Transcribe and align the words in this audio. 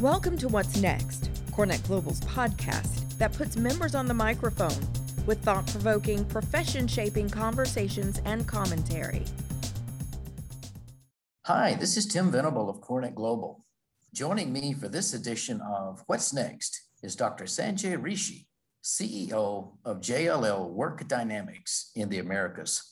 Welcome 0.00 0.38
to 0.38 0.48
What's 0.48 0.80
Next, 0.80 1.28
CoreNet 1.50 1.84
Global's 1.84 2.20
podcast 2.20 3.18
that 3.18 3.32
puts 3.32 3.56
members 3.56 3.96
on 3.96 4.06
the 4.06 4.14
microphone 4.14 4.78
with 5.26 5.42
thought 5.42 5.66
provoking, 5.66 6.24
profession 6.26 6.86
shaping 6.86 7.28
conversations 7.28 8.20
and 8.24 8.46
commentary. 8.46 9.24
Hi, 11.46 11.74
this 11.74 11.96
is 11.96 12.06
Tim 12.06 12.30
Venable 12.30 12.70
of 12.70 12.80
CoreNet 12.80 13.16
Global. 13.16 13.64
Joining 14.14 14.52
me 14.52 14.72
for 14.72 14.86
this 14.86 15.14
edition 15.14 15.60
of 15.62 16.04
What's 16.06 16.32
Next 16.32 16.80
is 17.02 17.16
Dr. 17.16 17.46
Sanjay 17.46 18.00
Rishi, 18.00 18.46
CEO 18.84 19.72
of 19.84 20.00
JLL 20.00 20.70
Work 20.70 21.08
Dynamics 21.08 21.90
in 21.96 22.08
the 22.08 22.20
Americas. 22.20 22.84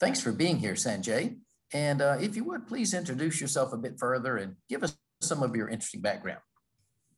Thanks 0.00 0.22
for 0.22 0.32
being 0.32 0.56
here, 0.56 0.76
Sanjay. 0.76 1.36
And 1.74 2.00
uh, 2.00 2.16
if 2.22 2.36
you 2.36 2.44
would, 2.44 2.66
please 2.66 2.94
introduce 2.94 3.38
yourself 3.38 3.74
a 3.74 3.76
bit 3.76 3.98
further 3.98 4.38
and 4.38 4.56
give 4.70 4.82
us 4.82 4.96
some 5.20 5.42
of 5.42 5.54
your 5.54 5.68
interesting 5.68 6.00
background. 6.00 6.40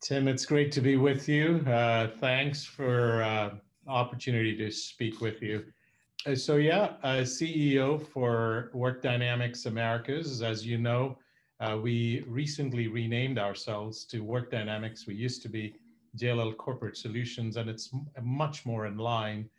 Tim, 0.06 0.28
it's 0.28 0.46
great 0.46 0.70
to 0.70 0.80
be 0.80 0.96
with 0.96 1.28
you. 1.28 1.64
Uh, 1.66 2.06
thanks 2.20 2.64
for 2.64 3.24
uh, 3.24 3.50
opportunity 3.88 4.56
to 4.56 4.70
speak 4.70 5.20
with 5.20 5.42
you. 5.42 5.64
Uh, 6.24 6.36
so 6.36 6.58
yeah, 6.58 6.92
uh, 7.02 7.24
CEO 7.24 8.00
for 8.00 8.70
Work 8.72 9.02
Dynamics 9.02 9.66
Americas. 9.66 10.42
As 10.42 10.64
you 10.64 10.78
know, 10.78 11.18
uh, 11.58 11.76
we 11.82 12.24
recently 12.28 12.86
renamed 12.86 13.36
ourselves 13.36 14.04
to 14.04 14.20
Work 14.20 14.52
Dynamics. 14.52 15.08
We 15.08 15.16
used 15.16 15.42
to 15.42 15.48
be 15.48 15.74
JLL 16.16 16.56
Corporate 16.56 16.96
Solutions, 16.96 17.56
and 17.56 17.68
it's 17.68 17.90
much 18.22 18.64
more 18.64 18.86
in 18.86 18.98
line 18.98 19.50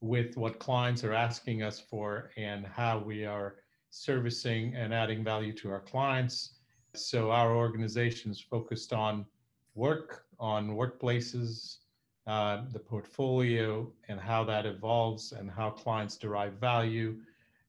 with 0.00 0.38
what 0.38 0.58
clients 0.58 1.04
are 1.04 1.12
asking 1.12 1.62
us 1.62 1.78
for 1.78 2.30
and 2.38 2.64
how 2.64 2.98
we 2.98 3.26
are 3.26 3.56
servicing 3.90 4.74
and 4.74 4.94
adding 4.94 5.22
value 5.22 5.52
to 5.52 5.70
our 5.70 5.80
clients. 5.80 6.54
So 6.94 7.30
our 7.30 7.54
organization 7.54 8.30
is 8.30 8.40
focused 8.40 8.94
on 8.94 9.26
work, 9.74 10.24
on 10.38 10.70
workplaces, 10.70 11.78
uh, 12.26 12.62
the 12.72 12.78
portfolio, 12.78 13.90
and 14.08 14.20
how 14.20 14.44
that 14.44 14.66
evolves, 14.66 15.32
and 15.32 15.50
how 15.50 15.70
clients 15.70 16.16
derive 16.16 16.54
value, 16.54 17.16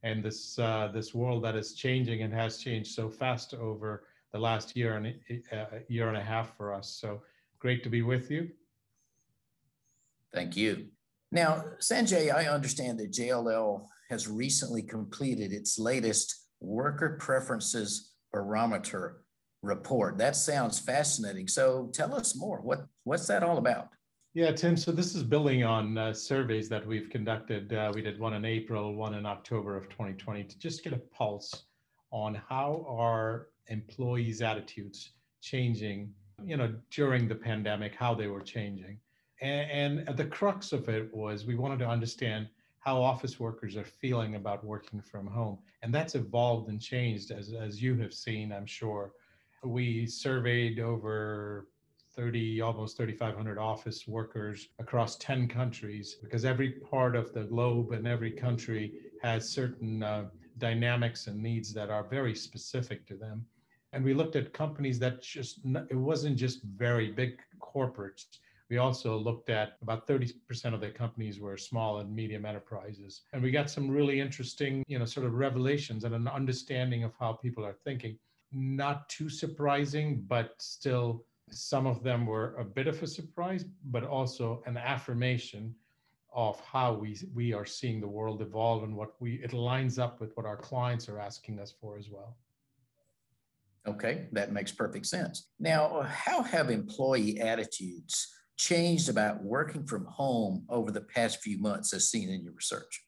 and 0.04 0.24
this 0.24 0.60
uh, 0.60 0.90
this 0.94 1.14
world 1.14 1.44
that 1.44 1.56
is 1.56 1.74
changing 1.74 2.22
and 2.22 2.34
has 2.34 2.58
changed 2.58 2.92
so 2.94 3.10
fast 3.10 3.54
over 3.54 4.04
the 4.32 4.40
last 4.40 4.76
year 4.76 4.98
and 4.98 5.16
uh, 5.52 5.66
year 5.88 6.08
and 6.10 6.18
a 6.18 6.24
half 6.24 6.58
for 6.58 6.74
us. 6.74 6.90
So 6.90 7.22
great 7.60 7.84
to 7.84 7.90
be 7.90 8.02
with 8.02 8.30
you. 8.30 8.50
Thank 10.34 10.58
you. 10.58 10.88
Now, 11.32 11.64
Sanjay, 11.80 12.34
I 12.34 12.48
understand 12.48 13.00
that 13.00 13.12
JLL 13.12 13.86
has 14.10 14.28
recently 14.28 14.84
completed 14.84 15.52
its 15.52 15.80
latest 15.80 16.48
worker 16.60 17.18
preferences 17.20 18.12
barometer 18.32 19.23
report. 19.64 20.18
That 20.18 20.36
sounds 20.36 20.78
fascinating. 20.80 21.48
So 21.48 21.90
tell 21.94 22.14
us 22.14 22.36
more. 22.36 22.60
What 22.62 22.86
what's 23.06 23.28
that 23.28 23.44
all 23.44 23.58
about? 23.58 23.90
Yeah, 24.36 24.52
Tim. 24.52 24.76
So 24.76 24.92
this 24.92 25.16
is 25.16 25.24
building 25.24 25.64
on 25.64 25.98
uh, 25.98 26.14
surveys 26.14 26.68
that 26.70 26.86
we've 26.86 27.10
conducted. 27.10 27.74
Uh, 27.74 27.92
we 27.94 28.02
did 28.02 28.20
one 28.20 28.34
in 28.34 28.46
April, 28.46 28.96
one 28.96 29.14
in 29.14 29.26
October 29.26 29.78
of 29.78 29.90
2020 29.90 30.44
to 30.44 30.60
just 30.60 30.84
get 30.84 30.94
a 30.94 30.98
pulse 30.98 31.66
on 32.12 32.42
how 32.50 32.86
our 32.90 33.50
employees' 33.68 34.42
attitudes 34.42 35.12
changing, 35.42 36.12
you 36.44 36.58
know, 36.58 36.74
during 36.92 37.28
the 37.28 37.36
pandemic, 37.36 37.96
how 37.96 38.14
they 38.14 38.28
were 38.28 38.42
changing. 38.42 39.00
And, 39.42 40.08
and 40.08 40.18
the 40.18 40.26
crux 40.26 40.72
of 40.72 40.90
it 40.90 41.14
was 41.14 41.46
we 41.46 41.56
wanted 41.56 41.80
to 41.80 41.88
understand 41.88 42.48
how 42.80 43.02
office 43.02 43.40
workers 43.40 43.78
are 43.78 43.86
feeling 43.86 44.36
about 44.36 44.64
working 44.64 45.02
from 45.02 45.28
home. 45.28 45.60
And 45.84 45.94
that's 45.94 46.16
evolved 46.16 46.70
and 46.70 46.82
changed 46.82 47.32
as, 47.32 47.54
as 47.54 47.82
you 47.82 47.96
have 47.98 48.14
seen, 48.14 48.52
I'm 48.52 48.66
sure, 48.66 49.12
we 49.64 50.06
surveyed 50.06 50.80
over 50.80 51.68
30, 52.16 52.62
almost 52.62 52.98
3,500 52.98 53.58
office 53.58 54.08
workers 54.08 54.70
across 54.80 55.18
10 55.18 55.48
countries 55.48 56.18
because 56.22 56.46
every 56.46 56.72
part 56.72 57.16
of 57.16 57.34
the 57.34 57.44
globe 57.44 57.92
and 57.92 58.08
every 58.08 58.32
country 58.32 58.94
has 59.22 59.50
certain 59.50 60.04
uh, 60.04 60.26
dynamics 60.60 61.28
and 61.28 61.42
needs 61.42 61.74
that 61.74 61.90
are 61.90 62.04
very 62.04 62.36
specific 62.36 63.08
to 63.08 63.16
them. 63.16 63.46
And 63.94 64.04
we 64.04 64.14
looked 64.14 64.36
at 64.36 64.54
companies 64.54 65.00
that 65.00 65.22
just, 65.22 65.60
it 65.90 65.96
wasn't 65.96 66.38
just 66.38 66.64
very 66.64 67.12
big 67.12 67.40
corporates. 67.60 68.26
We 68.70 68.78
also 68.78 69.18
looked 69.18 69.50
at 69.50 69.78
about 69.82 70.08
30% 70.08 70.32
of 70.74 70.82
the 70.82 70.90
companies 70.90 71.40
were 71.40 71.58
small 71.58 72.00
and 72.00 72.16
medium 72.16 72.46
enterprises. 72.46 73.22
And 73.34 73.44
we 73.44 73.52
got 73.52 73.70
some 73.70 73.90
really 73.90 74.20
interesting, 74.20 74.84
you 74.88 74.98
know, 74.98 75.06
sort 75.06 75.28
of 75.28 75.34
revelations 75.34 76.06
and 76.06 76.16
an 76.16 76.28
understanding 76.28 77.04
of 77.04 77.12
how 77.20 77.34
people 77.34 77.66
are 77.66 77.78
thinking 77.84 78.18
not 78.54 79.10
too 79.10 79.30
surprising, 79.30 80.24
but 80.28 80.54
still 80.60 81.26
some 81.50 81.86
of 81.86 82.04
them 82.04 82.26
were 82.26 82.56
a 82.58 82.64
bit 82.64 82.88
of 82.88 83.02
a 83.04 83.08
surprise, 83.08 83.66
but 83.86 84.04
also 84.04 84.64
an 84.66 84.78
affirmation 84.78 85.76
of 86.34 86.60
how 86.62 86.94
we 86.94 87.16
we 87.34 87.54
are 87.54 87.66
seeing 87.66 88.02
the 88.02 88.08
world 88.08 88.42
evolve 88.42 88.84
and 88.84 88.96
what 88.96 89.14
we 89.20 89.36
it 89.44 89.54
lines 89.54 90.00
up 90.00 90.20
with 90.20 90.36
what 90.36 90.46
our 90.46 90.58
clients 90.58 91.08
are 91.08 91.20
asking 91.20 91.60
us 91.60 91.74
for 91.80 91.98
as 91.98 92.10
well. 92.10 92.38
Okay, 93.86 94.28
that 94.32 94.54
makes 94.54 94.72
perfect 94.72 95.06
sense. 95.06 95.50
Now, 95.60 96.02
how 96.04 96.42
have 96.42 96.70
employee 96.70 97.42
attitudes 97.42 98.34
changed 98.58 99.10
about 99.10 99.44
working 99.44 99.86
from 99.86 100.06
home 100.06 100.66
over 100.70 100.90
the 100.90 101.02
past 101.02 101.42
few 101.42 101.60
months 101.60 101.94
as 101.94 102.10
seen 102.10 102.30
in 102.30 102.44
your 102.44 102.54
research? 102.54 103.04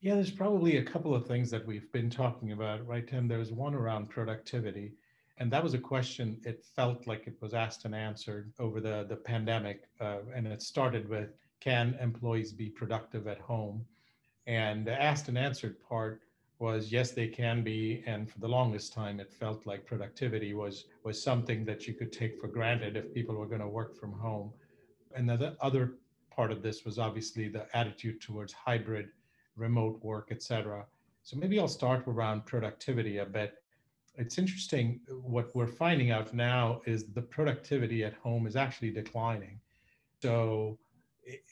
Yeah, 0.00 0.14
there's 0.14 0.30
probably 0.30 0.76
a 0.76 0.84
couple 0.84 1.14
of 1.14 1.26
things 1.26 1.50
that 1.50 1.66
we've 1.66 1.90
been 1.90 2.10
talking 2.10 2.52
about, 2.52 2.86
right, 2.86 3.06
Tim? 3.06 3.26
There's 3.26 3.50
one 3.50 3.74
around 3.74 4.10
productivity. 4.10 4.92
And 5.38 5.50
that 5.50 5.62
was 5.62 5.74
a 5.74 5.78
question, 5.78 6.38
it 6.44 6.64
felt 6.64 7.06
like 7.06 7.26
it 7.26 7.36
was 7.40 7.54
asked 7.54 7.86
and 7.86 7.94
answered 7.94 8.52
over 8.58 8.80
the, 8.80 9.06
the 9.08 9.16
pandemic. 9.16 9.84
Uh, 10.00 10.18
and 10.34 10.46
it 10.46 10.62
started 10.62 11.08
with 11.08 11.30
can 11.60 11.96
employees 12.00 12.52
be 12.52 12.68
productive 12.68 13.26
at 13.26 13.38
home? 13.38 13.84
And 14.46 14.86
the 14.86 15.00
asked 15.00 15.28
and 15.28 15.38
answered 15.38 15.76
part 15.80 16.20
was 16.58 16.92
yes, 16.92 17.12
they 17.12 17.28
can 17.28 17.62
be. 17.62 18.02
And 18.06 18.30
for 18.30 18.38
the 18.38 18.48
longest 18.48 18.92
time, 18.92 19.18
it 19.18 19.32
felt 19.32 19.66
like 19.66 19.86
productivity 19.86 20.52
was, 20.54 20.84
was 21.04 21.22
something 21.22 21.64
that 21.64 21.86
you 21.86 21.94
could 21.94 22.12
take 22.12 22.38
for 22.38 22.48
granted 22.48 22.96
if 22.96 23.12
people 23.14 23.34
were 23.34 23.46
going 23.46 23.60
to 23.60 23.68
work 23.68 23.98
from 23.98 24.12
home. 24.12 24.52
And 25.14 25.28
the 25.28 25.56
other 25.60 25.94
part 26.30 26.52
of 26.52 26.62
this 26.62 26.84
was 26.84 26.98
obviously 26.98 27.48
the 27.48 27.66
attitude 27.74 28.20
towards 28.20 28.52
hybrid 28.52 29.08
remote 29.56 29.98
work, 30.02 30.28
etc. 30.30 30.84
So 31.22 31.36
maybe 31.36 31.58
I'll 31.58 31.68
start 31.68 32.04
around 32.06 32.46
productivity 32.46 33.18
a 33.18 33.26
bit. 33.26 33.54
It's 34.16 34.38
interesting 34.38 35.00
what 35.08 35.54
we're 35.54 35.66
finding 35.66 36.10
out 36.10 36.32
now 36.32 36.80
is 36.86 37.12
the 37.12 37.22
productivity 37.22 38.04
at 38.04 38.14
home 38.14 38.46
is 38.46 38.56
actually 38.56 38.90
declining. 38.90 39.60
So 40.22 40.78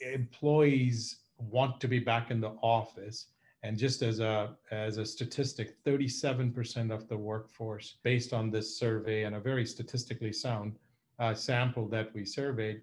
employees 0.01 1.17
want 1.39 1.81
to 1.81 1.89
be 1.89 1.99
back 1.99 2.31
in 2.31 2.41
the 2.41 2.53
office 2.63 3.27
and 3.63 3.79
just 3.79 4.03
as 4.03 4.21
a 4.21 4.55
as 4.71 4.99
a 4.99 5.07
statistic 5.07 5.83
37% 5.85 6.93
of 6.93 7.09
the 7.09 7.17
workforce 7.17 7.97
based 8.03 8.33
on 8.33 8.51
this 8.51 8.79
survey 8.79 9.25
and 9.25 9.35
a 9.35 9.41
very 9.41 9.67
statistically 9.67 10.33
sound 10.33 10.77
uh, 11.19 11.35
sample 11.35 11.89
that 11.89 12.15
we 12.15 12.25
surveyed 12.25 12.83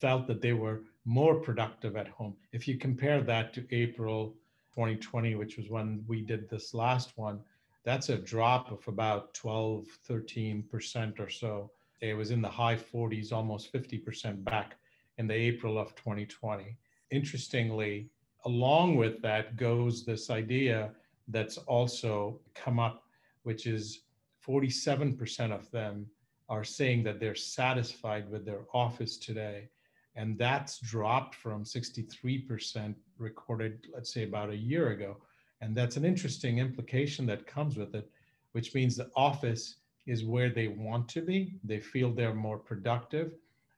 felt 0.00 0.26
that 0.26 0.42
they 0.42 0.52
were 0.52 0.82
more 1.04 1.36
productive 1.36 1.96
at 1.96 2.08
home 2.08 2.34
if 2.52 2.68
you 2.68 2.76
compare 2.76 3.22
that 3.22 3.54
to 3.54 3.64
april 3.70 4.34
2020, 4.74 5.34
which 5.34 5.56
was 5.56 5.70
when 5.70 6.04
we 6.06 6.22
did 6.22 6.48
this 6.48 6.74
last 6.74 7.16
one, 7.16 7.40
that's 7.84 8.08
a 8.08 8.18
drop 8.18 8.70
of 8.70 8.86
about 8.86 9.32
12, 9.34 9.86
13% 10.08 11.18
or 11.20 11.30
so. 11.30 11.70
It 12.00 12.14
was 12.14 12.30
in 12.30 12.42
the 12.42 12.48
high 12.48 12.76
40s, 12.76 13.32
almost 13.32 13.72
50% 13.72 14.44
back 14.44 14.76
in 15.16 15.26
the 15.26 15.34
April 15.34 15.78
of 15.78 15.94
2020. 15.96 16.76
Interestingly, 17.10 18.08
along 18.44 18.96
with 18.96 19.20
that 19.22 19.56
goes 19.56 20.04
this 20.04 20.30
idea 20.30 20.90
that's 21.28 21.58
also 21.58 22.40
come 22.54 22.78
up, 22.78 23.04
which 23.42 23.66
is 23.66 24.02
47% 24.46 25.52
of 25.52 25.70
them 25.70 26.06
are 26.48 26.64
saying 26.64 27.02
that 27.04 27.20
they're 27.20 27.34
satisfied 27.34 28.30
with 28.30 28.44
their 28.44 28.62
office 28.72 29.16
today 29.16 29.68
and 30.18 30.36
that's 30.36 30.80
dropped 30.80 31.36
from 31.36 31.62
63% 31.62 32.92
recorded, 33.18 33.86
let's 33.94 34.12
say, 34.12 34.24
about 34.24 34.50
a 34.50 34.56
year 34.56 34.90
ago. 34.90 35.16
And 35.60 35.76
that's 35.76 35.96
an 35.96 36.04
interesting 36.04 36.58
implication 36.58 37.24
that 37.26 37.46
comes 37.46 37.76
with 37.76 37.94
it, 37.94 38.10
which 38.50 38.74
means 38.74 38.96
the 38.96 39.10
office 39.14 39.76
is 40.06 40.24
where 40.24 40.50
they 40.50 40.66
want 40.66 41.08
to 41.10 41.22
be. 41.22 41.54
They 41.62 41.78
feel 41.78 42.10
they're 42.10 42.34
more 42.34 42.58
productive, 42.58 43.34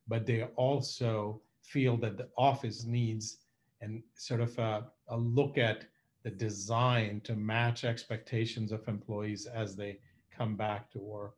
but 0.08 0.25
they 0.25 0.44
also 0.56 1.42
feel 1.60 1.98
that 1.98 2.16
the 2.16 2.28
office 2.38 2.84
needs 2.84 3.40
and 3.82 4.02
sort 4.14 4.40
of 4.40 4.58
a, 4.58 4.87
a 5.08 5.16
look 5.19 5.58
at 5.58 5.84
the 6.22 6.31
design 6.31 7.20
to 7.25 7.37
match 7.37 7.84
expectations 7.84 8.72
of 8.72 8.88
employees 8.88 9.44
as 9.44 9.76
they 9.76 9.98
come 10.34 10.56
back 10.56 10.90
to 10.92 11.00
work. 11.00 11.34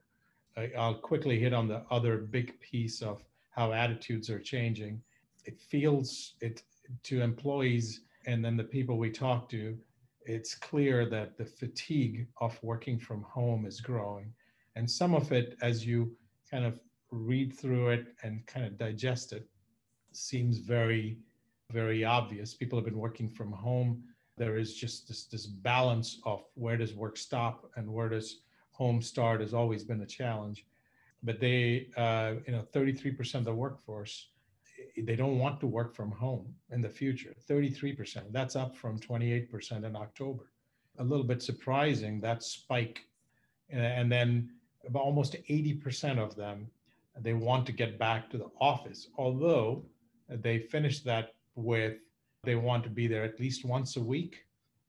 I, 0.57 0.71
I'll 0.79 0.95
quickly 0.95 1.41
hit 1.41 1.53
on 1.53 1.67
the 1.67 1.83
other 1.91 2.19
big 2.19 2.61
piece 2.61 3.03
of 3.03 3.25
how 3.53 3.73
attitudes 3.73 4.29
are 4.29 4.41
changing. 4.41 5.01
It 5.45 5.61
feels 5.61 6.35
it 6.41 6.63
to 7.05 7.23
employees 7.23 8.01
and 8.27 8.45
then 8.45 8.57
the 8.57 8.65
people 8.65 8.99
we 8.99 9.11
talk 9.11 9.49
to, 9.51 9.77
it's 10.25 10.55
clear 10.55 11.09
that 11.09 11.37
the 11.37 11.45
fatigue 11.45 12.27
of 12.41 12.59
working 12.63 12.99
from 12.99 13.23
home 13.23 13.67
is 13.67 13.81
growing. 13.81 14.33
And 14.77 14.91
some 14.91 15.15
of 15.15 15.33
it, 15.33 15.57
as 15.63 15.85
you 15.85 16.17
kind 16.51 16.65
of 16.65 16.79
read 17.11 17.53
through 17.53 17.91
it 17.91 18.15
and 18.23 18.47
kind 18.47 18.65
of 18.65 18.79
digest 18.79 19.33
it, 19.33 19.49
seems 20.13 20.59
very, 20.59 21.19
very 21.71 22.05
obvious. 22.05 22.55
People 22.55 22.79
have 22.79 22.85
been 22.85 22.99
working 22.99 23.29
from 23.29 23.53
home. 23.53 24.03
There 24.37 24.57
is 24.57 24.75
just 24.75 25.09
this, 25.09 25.25
this 25.25 25.47
balance 25.47 26.21
of 26.25 26.45
where 26.55 26.77
does 26.77 26.95
work 26.95 27.17
stop 27.17 27.71
and 27.77 27.93
where 27.93 28.09
does 28.09 28.43
home 28.71 29.03
start 29.03 29.41
has 29.41 29.53
always 29.53 29.85
been 29.85 30.01
a 30.03 30.07
challenge. 30.07 30.65
But 31.23 31.41
they, 31.41 31.89
uh, 31.97 32.35
you 32.47 32.53
know, 32.53 32.65
33% 32.75 33.35
of 33.37 33.45
the 33.45 33.55
workforce, 33.55 34.29
they 34.97 35.17
don't 35.17 35.39
want 35.39 35.61
to 35.61 35.67
work 35.67 35.95
from 35.95 36.11
home 36.11 36.55
in 36.71 36.81
the 36.81 36.89
future. 36.89 37.35
33%. 37.49 38.33
That's 38.33 38.57
up 38.57 38.77
from 38.77 38.99
28% 38.99 39.85
in 39.85 39.97
October. 39.97 40.51
A 40.99 41.05
little 41.05 41.25
bit 41.25 41.43
surprising 41.43 42.21
that 42.21 42.43
spike. 42.43 43.07
And 43.71 44.11
then 44.11 44.51
about 44.87 45.03
almost 45.03 45.37
80% 45.49 46.19
of 46.19 46.35
them, 46.35 46.69
they 47.21 47.35
want 47.35 47.67
to 47.67 47.73
get 47.73 47.99
back 47.99 48.31
to 48.31 48.39
the 48.39 48.51
office, 48.61 49.09
although 49.17 49.85
they 50.29 50.59
finished 50.59 51.05
that 51.05 51.35
with 51.55 51.99
they 52.45 52.55
want 52.57 52.83
to 52.83 52.91
be 52.91 53.07
there 53.07 53.23
at 53.23 53.39
least 53.39 53.65
once 53.65 53.97
a 53.97 54.01
week. 54.01 54.45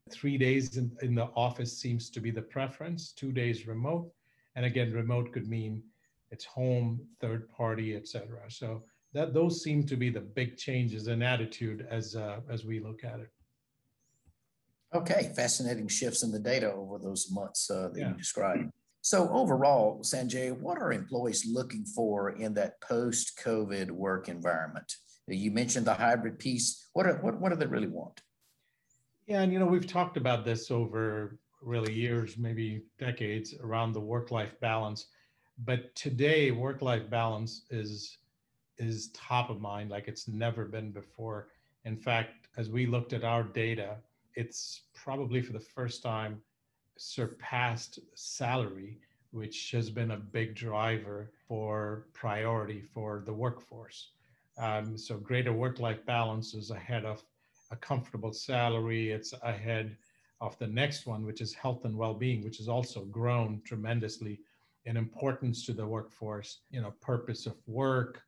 Three 0.10 0.38
days 0.38 0.78
in, 0.78 0.92
in 1.02 1.14
the 1.14 1.30
office 1.36 1.78
seems 1.78 2.10
to 2.10 2.20
be 2.20 2.32
the 2.32 2.42
preference, 2.42 3.12
two 3.12 3.32
days 3.32 3.68
remote. 3.68 4.12
And 4.56 4.66
again, 4.66 4.92
remote 4.92 5.32
could 5.32 5.48
mean 5.48 5.84
it's 6.34 6.46
home, 6.46 7.00
third 7.22 7.48
party, 7.50 7.96
etc. 7.96 8.40
So 8.50 8.84
that 9.14 9.34
those 9.34 9.64
seem 9.64 9.86
to 9.86 9.96
be 9.96 10.10
the 10.10 10.22
big 10.22 10.58
changes 10.58 11.08
in 11.08 11.22
attitude 11.22 11.88
as 11.90 12.16
uh, 12.16 12.40
as 12.50 12.66
we 12.66 12.80
look 12.80 13.04
at 13.04 13.20
it. 13.20 13.30
Okay, 14.94 15.32
fascinating 15.36 15.88
shifts 15.88 16.24
in 16.24 16.32
the 16.32 16.40
data 16.40 16.72
over 16.72 17.00
those 17.00 17.32
months 17.32 17.70
uh, 17.70 17.90
that 17.94 18.00
yeah. 18.00 18.10
you 18.10 18.16
described. 18.16 18.70
So 19.02 19.30
overall, 19.30 20.00
Sanjay, 20.02 20.58
what 20.58 20.78
are 20.78 20.94
employees 20.94 21.46
looking 21.46 21.84
for 21.84 22.32
in 22.32 22.54
that 22.54 22.80
post-COVID 22.80 23.92
work 23.92 24.30
environment? 24.30 24.90
You 25.28 25.52
mentioned 25.52 25.88
the 25.88 25.94
hybrid 25.94 26.38
piece. 26.40 26.90
What, 26.94 27.08
are, 27.08 27.18
what, 27.18 27.40
what 27.40 27.50
do 27.50 27.58
they 27.58 27.66
really 27.66 27.88
want? 27.88 28.22
Yeah, 29.26 29.42
and 29.42 29.52
you 29.52 29.60
know, 29.60 29.66
we've 29.66 29.88
talked 29.88 30.16
about 30.16 30.46
this 30.46 30.70
over 30.70 31.38
really 31.62 31.94
years, 31.94 32.38
maybe 32.38 32.84
decades 33.00 33.56
around 33.62 33.94
the 33.94 34.00
work-life 34.00 34.54
balance. 34.62 35.08
But 35.60 35.94
today, 35.96 36.52
work-life 36.52 37.10
balance 37.10 37.64
is 37.70 38.18
is 38.80 39.10
top 39.10 39.52
of 39.52 39.62
mind 39.62 39.92
like 39.92 40.08
it's 40.08 40.28
never 40.28 40.66
been 40.66 40.92
before. 40.92 41.50
In 41.86 41.96
fact, 41.96 42.48
as 42.58 42.70
we 42.70 42.88
looked 42.88 43.14
at 43.14 43.24
our 43.24 43.44
data, 43.44 43.98
it's 44.34 44.82
probably 44.96 45.42
for 45.42 45.54
the 45.54 45.60
first 45.60 46.02
time 46.02 46.42
surpassed 46.98 48.00
salary, 48.16 48.98
which 49.32 49.72
has 49.72 49.92
been 49.92 50.12
a 50.12 50.18
big 50.18 50.56
driver 50.56 51.30
for 51.48 52.08
priority 52.14 52.82
for 52.82 53.22
the 53.26 53.34
workforce. 53.34 54.10
Um, 54.58 54.98
so 54.98 55.18
greater 55.18 55.54
work-life 55.54 56.04
balance 56.06 56.56
is 56.56 56.72
ahead 56.72 57.06
of 57.06 57.24
a 57.72 57.76
comfortable 57.76 58.34
salary. 58.34 59.12
It's 59.12 59.34
ahead 59.44 59.96
of 60.42 60.58
the 60.58 60.68
next 60.68 61.06
one, 61.06 61.26
which 61.26 61.42
is 61.42 61.54
health 61.54 61.86
and 61.86 61.96
well-being, 61.96 62.44
which 62.44 62.58
has 62.58 62.68
also 62.68 63.06
grown 63.06 63.62
tremendously 63.66 64.40
in 64.86 64.98
importance 64.98 65.66
to 65.66 65.74
the 65.74 65.86
workforce. 65.86 66.60
You 66.72 66.82
know, 66.82 66.94
purpose 67.02 67.46
of 67.46 67.56
work, 67.68 68.22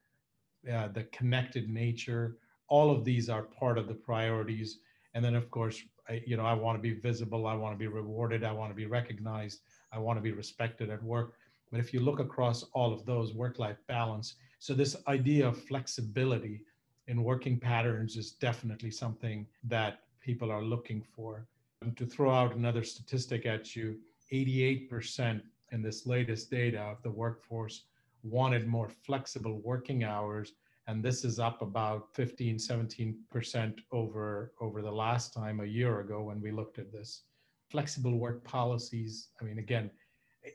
uh, 0.72 0.90
the 0.90 1.04
connected 1.06 1.70
nature. 1.70 2.38
All 2.68 2.90
of 2.92 3.04
these 3.04 3.30
are 3.30 3.44
part 3.44 3.78
of 3.78 3.88
the 3.88 3.94
priorities. 3.94 4.80
And 5.14 5.24
then, 5.24 5.36
of 5.36 5.52
course, 5.52 5.82
I, 6.10 6.22
you 6.26 6.38
know, 6.38 6.46
I 6.46 6.54
want 6.54 6.78
to 6.78 6.82
be 6.82 6.94
visible. 6.94 7.48
I 7.48 7.54
want 7.54 7.74
to 7.74 7.80
be 7.80 7.88
rewarded. 7.88 8.44
I 8.44 8.52
want 8.52 8.72
to 8.72 8.76
be 8.76 8.86
recognized. 8.86 9.62
I 9.92 10.00
want 10.00 10.18
to 10.18 10.22
be 10.22 10.32
respected 10.32 10.90
at 10.90 11.04
work. 11.04 11.34
But 11.72 11.80
if 11.80 11.94
you 11.94 12.00
look 12.00 12.20
across 12.20 12.64
all 12.74 12.94
of 12.94 13.06
those, 13.06 13.34
work-life 13.34 13.78
balance 13.88 14.36
so 14.66 14.74
this 14.74 14.96
idea 15.08 15.48
of 15.48 15.62
flexibility 15.62 16.62
in 17.06 17.24
working 17.24 17.60
patterns 17.60 18.18
is 18.18 18.32
definitely 18.32 18.90
something 18.90 19.46
that 19.64 20.00
people 20.22 20.52
are 20.52 20.64
looking 20.64 21.04
for. 21.16 21.46
And 21.84 21.96
to 21.98 22.06
throw 22.08 22.32
out 22.32 22.56
another 22.56 22.84
statistic 22.84 23.46
at 23.46 23.76
you, 23.76 24.00
88% 24.34 25.42
in 25.72 25.82
this 25.82 26.06
latest 26.06 26.50
data 26.50 26.80
of 26.80 27.02
the 27.04 27.10
workforce 27.10 27.84
wanted 28.24 28.68
more 28.68 28.90
flexible 28.90 29.60
working 29.64 30.04
hours 30.04 30.54
and 30.88 31.04
this 31.04 31.26
is 31.26 31.40
up 31.40 31.62
about 31.62 32.14
15 32.14 32.58
17% 32.58 33.74
over 33.92 34.54
over 34.62 34.82
the 34.82 34.92
last 34.92 35.34
time 35.34 35.60
a 35.60 35.66
year 35.66 36.00
ago 36.00 36.24
when 36.24 36.40
we 36.42 36.52
looked 36.52 36.78
at 36.80 36.92
this. 36.92 37.24
Flexible 37.72 38.18
work 38.18 38.44
policies 38.44 39.30
i 39.42 39.44
mean 39.44 39.60
again 39.60 39.90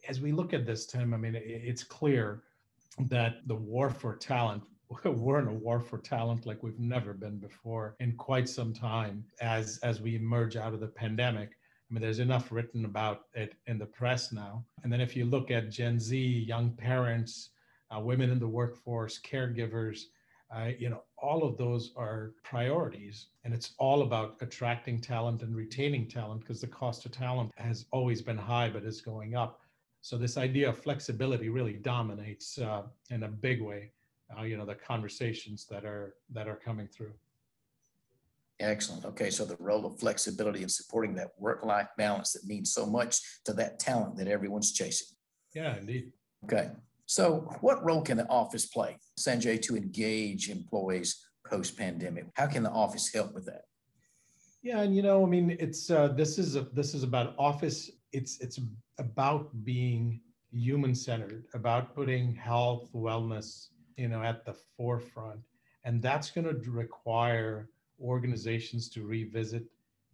as 0.09 0.21
we 0.21 0.31
look 0.33 0.55
at 0.55 0.65
this 0.65 0.87
tim 0.87 1.13
i 1.13 1.17
mean 1.17 1.35
it's 1.35 1.83
clear 1.83 2.45
that 3.09 3.47
the 3.47 3.55
war 3.55 3.91
for 3.91 4.17
talent 4.17 4.63
we're 5.05 5.41
in 5.41 5.49
a 5.49 5.53
war 5.53 5.81
for 5.81 5.99
talent 5.99 6.47
like 6.47 6.63
we've 6.63 6.79
never 6.79 7.13
been 7.13 7.39
before 7.39 7.97
in 8.01 8.13
quite 8.13 8.49
some 8.49 8.73
time 8.73 9.25
as 9.41 9.79
as 9.83 10.01
we 10.01 10.15
emerge 10.15 10.57
out 10.57 10.73
of 10.73 10.81
the 10.81 10.87
pandemic 10.87 11.57
I 11.91 11.95
mean, 11.95 12.03
there's 12.03 12.21
enough 12.21 12.53
written 12.53 12.85
about 12.85 13.23
it 13.35 13.55
in 13.67 13.77
the 13.79 13.87
press 13.87 14.33
now. 14.33 14.65
And 14.85 14.93
then 14.93 15.01
if 15.01 15.17
you 15.17 15.25
look 15.25 15.51
at 15.51 15.71
Gen 15.71 15.99
Z, 15.99 16.17
young 16.17 16.71
parents, 16.71 17.51
uh, 17.91 17.99
women 17.99 18.31
in 18.31 18.39
the 18.39 18.47
workforce, 18.47 19.21
caregivers, 19.21 20.03
uh, 20.55 20.71
you 20.79 20.89
know, 20.89 21.03
all 21.19 21.43
of 21.43 21.57
those 21.57 21.93
are 21.97 22.33
priorities. 22.45 23.29
And 23.45 23.53
it's 23.53 23.73
all 23.79 24.03
about 24.03 24.37
attracting 24.41 25.01
talent 25.01 25.43
and 25.43 25.55
retaining 25.55 26.09
talent 26.09 26.41
because 26.41 26.61
the 26.61 26.69
cost 26.69 27.07
of 27.07 27.13
talent 27.13 27.51
has 27.57 27.87
always 27.91 28.23
been 28.23 28.39
high, 28.39 28.69
but 28.69 28.85
is 28.85 29.01
going 29.01 29.35
up. 29.35 29.61
So 30.01 30.17
this 30.17 30.37
idea 30.37 30.69
of 30.69 30.79
flexibility 30.79 31.49
really 31.49 31.75
dominates 31.75 32.59
uh, 32.59 32.83
in 33.11 33.25
a 33.25 33.29
big 33.29 33.61
way, 33.63 33.93
uh, 34.37 34.43
you 34.43 34.57
know, 34.57 34.65
the 34.65 34.77
conversations 34.77 35.67
that 35.71 35.85
are 35.85 36.15
that 36.33 36.49
are 36.49 36.57
coming 36.57 36.87
through. 36.87 37.13
Excellent. 38.61 39.07
Okay, 39.07 39.31
so 39.31 39.45
the 39.47 39.57
role 39.59 39.87
of 39.87 39.99
flexibility 39.99 40.63
in 40.63 40.69
supporting 40.69 41.15
that 41.15 41.31
work-life 41.39 41.89
balance 41.97 42.33
that 42.33 42.45
means 42.45 42.73
so 42.73 42.85
much 42.85 43.19
to 43.47 43.55
that 43.55 43.79
talent 43.79 44.17
that 44.17 44.29
everyone's 44.29 44.73
chasing. 44.73 45.09
Yeah, 45.55 45.77
indeed. 45.77 46.13
Okay. 46.45 46.71
So, 47.07 47.51
what 47.61 47.85
role 47.85 48.03
can 48.03 48.19
the 48.19 48.29
office 48.29 48.67
play, 48.67 48.99
Sanjay, 49.19 49.61
to 49.63 49.77
engage 49.77 50.51
employees 50.51 51.27
post-pandemic? 51.47 52.27
How 52.35 52.47
can 52.47 52.63
the 52.63 52.71
office 52.71 53.13
help 53.13 53.35
with 53.35 53.47
that? 53.47 53.63
Yeah, 54.63 54.83
and 54.83 54.95
you 54.95 55.03
know, 55.03 55.25
I 55.25 55.29
mean, 55.29 55.57
it's 55.59 55.91
uh, 55.91 56.09
this 56.09 56.39
is 56.39 56.55
a, 56.55 56.63
this 56.75 56.95
is 56.95 57.03
about 57.03 57.35
office. 57.39 57.91
It's 58.13 58.39
it's 58.41 58.61
about 58.99 59.49
being 59.65 60.21
human 60.53 60.95
centered, 60.95 61.45
about 61.55 61.95
putting 61.95 62.35
health, 62.35 62.91
wellness, 62.93 63.69
you 63.97 64.09
know, 64.09 64.23
at 64.23 64.45
the 64.45 64.55
forefront. 64.77 65.41
And 65.85 66.03
that's 66.03 66.31
going 66.31 66.47
to 66.47 66.71
require 66.71 67.71
organizations 68.01 68.89
to 68.91 69.05
revisit 69.05 69.65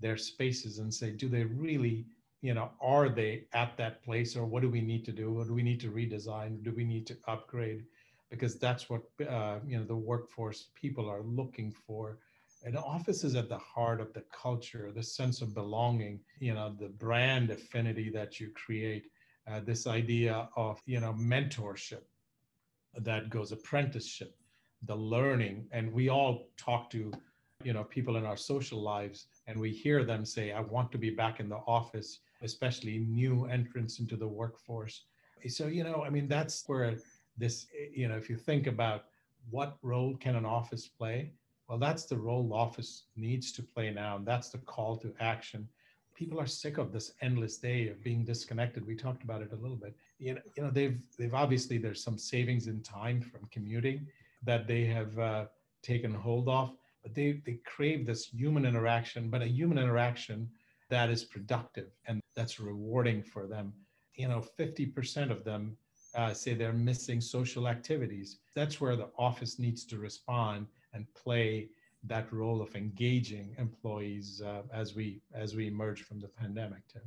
their 0.01 0.17
spaces 0.17 0.79
and 0.79 0.93
say, 0.93 1.11
do 1.11 1.29
they 1.29 1.45
really, 1.45 2.07
you 2.43 2.55
know, 2.55 2.71
are 2.81 3.09
they 3.09 3.45
at 3.53 3.77
that 3.77 4.03
place 4.05 4.37
or 4.37 4.45
what 4.45 4.63
do 4.63 4.71
we 4.71 4.81
need 4.81 5.05
to 5.05 5.13
do? 5.13 5.33
What 5.33 5.49
do 5.49 5.55
we 5.55 5.63
need 5.63 5.81
to 5.81 5.91
redesign? 5.91 6.63
Do 6.63 6.73
we 6.73 6.85
need 6.85 7.07
to 7.07 7.17
upgrade? 7.27 7.85
Because 8.31 8.59
that's 8.59 8.91
what, 8.91 9.03
uh, 9.29 9.59
you 9.67 9.79
know, 9.79 9.85
the 9.85 9.97
workforce 9.97 10.67
people 10.75 11.09
are 11.09 11.23
looking 11.23 11.71
for 11.71 12.19
an 12.65 12.77
office 12.77 13.23
is 13.23 13.37
at 13.37 13.49
the 13.49 13.59
heart 13.59 14.01
of 14.01 14.13
the 14.13 14.25
culture, 14.33 14.91
the 14.93 15.03
sense 15.03 15.41
of 15.41 15.55
belonging, 15.55 16.21
you 16.41 16.53
know, 16.53 16.75
the 16.79 16.89
brand 16.89 17.51
affinity 17.51 18.11
that 18.11 18.41
you 18.41 18.51
create, 18.55 19.11
uh, 19.47 19.61
this 19.61 19.87
idea 19.87 20.49
of, 20.57 20.83
you 20.87 20.99
know, 20.99 21.13
mentorship 21.13 22.03
that 22.97 23.31
goes 23.31 23.53
apprenticeship, 23.53 24.37
the 24.83 24.97
learning. 24.97 25.69
And 25.71 25.93
we 25.93 26.09
all 26.09 26.49
talk 26.57 26.91
to, 26.91 27.13
you 27.65 27.73
know, 27.73 27.85
people 27.85 28.17
in 28.17 28.25
our 28.25 28.37
social 28.37 28.81
lives 28.81 29.27
and 29.47 29.59
we 29.59 29.71
hear 29.71 30.05
them 30.05 30.25
say, 30.25 30.53
I 30.53 30.61
want 30.61 30.93
to 30.93 30.99
be 30.99 31.11
back 31.11 31.41
in 31.41 31.49
the 31.49 31.61
office, 31.67 32.21
especially 32.43 32.99
new 32.99 33.47
entrants 33.47 33.99
into 33.99 34.17
the 34.17 34.29
workforce. 34.29 35.03
So, 35.49 35.67
you 35.67 35.85
know, 35.85 36.03
I 36.05 36.11
mean, 36.11 36.29
that's 36.29 36.65
where 36.67 36.97
this, 37.37 37.67
you 37.93 38.09
know, 38.09 38.17
if 38.17 38.29
you 38.29 38.37
think 38.37 38.67
about 38.67 39.05
what 39.51 39.79
role 39.83 40.17
can 40.17 40.37
an 40.37 40.45
office 40.45 40.87
play, 40.87 41.33
well, 41.69 41.79
that's 41.79 42.05
the 42.05 42.17
role 42.17 42.53
office 42.53 43.05
needs 43.17 43.53
to 43.53 43.63
play 43.63 43.91
now. 43.91 44.17
And 44.17 44.27
that's 44.27 44.51
the 44.51 44.59
call 44.59 44.97
to 44.99 45.13
action. 45.21 45.69
People 46.15 46.41
are 46.41 46.47
sick 46.47 46.79
of 46.79 46.93
this 46.93 47.13
endless 47.21 47.59
day 47.59 47.89
of 47.89 48.03
being 48.03 48.25
disconnected. 48.25 48.87
We 48.87 48.95
talked 48.95 49.23
about 49.23 49.43
it 49.43 49.53
a 49.53 49.57
little 49.57 49.77
bit. 49.77 49.95
You 50.19 50.35
know, 50.35 50.41
you 50.57 50.63
know 50.63 50.71
they've 50.71 50.99
they've 51.19 51.35
obviously 51.35 51.77
there's 51.77 52.03
some 52.03 52.17
savings 52.17 52.69
in 52.69 52.81
time 52.81 53.21
from 53.21 53.41
commuting 53.51 54.07
that 54.43 54.67
they 54.67 54.85
have 54.85 55.19
uh, 55.19 55.45
taken 55.83 56.15
hold 56.15 56.49
of, 56.49 56.73
but 57.07 57.15
they 57.15 57.41
they 57.47 57.61
crave 57.65 58.05
this 58.05 58.27
human 58.27 58.67
interaction, 58.67 59.31
but 59.31 59.41
a 59.41 59.47
human 59.47 59.79
interaction 59.79 60.51
that 60.91 61.09
is 61.09 61.23
productive 61.23 61.91
and 62.07 62.21
that's 62.35 62.59
rewarding 62.59 63.23
for 63.23 63.47
them. 63.47 63.73
You 64.17 64.27
know, 64.27 64.43
50% 64.59 65.31
of 65.31 65.45
them 65.45 65.77
uh, 66.17 66.35
say 66.35 66.55
they're 66.55 66.73
missing 66.73 67.21
social 67.21 67.69
activities. 67.69 68.39
That's 68.57 68.81
where 68.81 68.97
the 68.97 69.11
office 69.17 69.61
needs 69.61 69.85
to 69.87 69.99
respond 69.99 70.67
and 70.95 71.07
play 71.15 71.69
that 72.03 72.33
role 72.33 72.61
of 72.61 72.75
engaging 72.75 73.55
employees 73.57 74.43
uh, 74.45 74.63
as 74.73 74.97
we 74.97 75.21
as 75.33 75.55
we 75.55 75.69
emerge 75.69 76.03
from 76.03 76.19
the 76.19 76.29
pandemic, 76.29 76.89
Tim. 76.93 77.03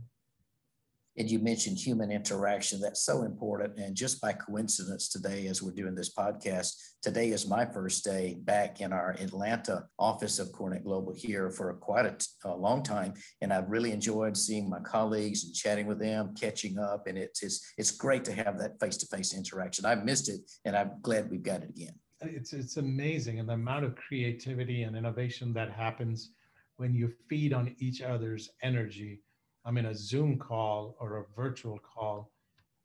And 1.17 1.29
you 1.29 1.39
mentioned 1.39 1.77
human 1.77 2.11
interaction. 2.11 2.79
That's 2.79 3.03
so 3.03 3.23
important. 3.23 3.77
And 3.77 3.95
just 3.95 4.21
by 4.21 4.33
coincidence, 4.33 5.09
today, 5.09 5.47
as 5.47 5.61
we're 5.61 5.71
doing 5.71 5.95
this 5.95 6.13
podcast, 6.13 6.73
today 7.01 7.29
is 7.29 7.47
my 7.47 7.65
first 7.65 8.05
day 8.05 8.37
back 8.39 8.79
in 8.79 8.93
our 8.93 9.11
Atlanta 9.19 9.85
office 9.97 10.39
of 10.39 10.49
CoreNet 10.49 10.83
Global 10.83 11.13
here 11.13 11.49
for 11.51 11.73
quite 11.73 12.05
a, 12.05 12.15
a 12.45 12.55
long 12.55 12.83
time. 12.83 13.13
And 13.41 13.51
I've 13.51 13.69
really 13.69 13.91
enjoyed 13.91 14.37
seeing 14.37 14.69
my 14.69 14.79
colleagues 14.79 15.43
and 15.43 15.53
chatting 15.53 15.87
with 15.87 15.99
them, 15.99 16.33
catching 16.39 16.77
up. 16.79 17.07
And 17.07 17.17
it's, 17.17 17.43
it's, 17.43 17.73
it's 17.77 17.91
great 17.91 18.23
to 18.25 18.33
have 18.33 18.57
that 18.59 18.79
face 18.79 18.97
to 18.97 19.07
face 19.07 19.33
interaction. 19.33 19.85
I've 19.85 20.05
missed 20.05 20.29
it, 20.29 20.39
and 20.63 20.75
I'm 20.75 20.91
glad 21.01 21.29
we've 21.29 21.43
got 21.43 21.63
it 21.63 21.69
again. 21.69 21.93
It's, 22.21 22.53
it's 22.53 22.77
amazing. 22.77 23.39
And 23.39 23.49
the 23.49 23.53
amount 23.53 23.85
of 23.85 23.95
creativity 23.95 24.83
and 24.83 24.95
innovation 24.95 25.53
that 25.53 25.71
happens 25.71 26.31
when 26.77 26.93
you 26.93 27.11
feed 27.27 27.51
on 27.51 27.75
each 27.79 28.01
other's 28.01 28.49
energy 28.61 29.21
I'm 29.69 29.77
in 29.77 29.85
a 29.85 29.93
Zoom 29.93 30.39
call 30.39 30.95
or 30.99 31.17
a 31.17 31.25
virtual 31.39 31.77
call, 31.77 32.31